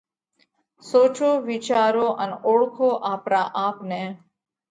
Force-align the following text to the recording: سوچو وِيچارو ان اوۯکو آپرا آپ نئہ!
سوچو 0.89 1.29
وِيچارو 1.47 2.07
ان 2.23 2.31
اوۯکو 2.47 2.89
آپرا 3.13 3.41
آپ 3.65 3.77
نئہ! 3.89 4.05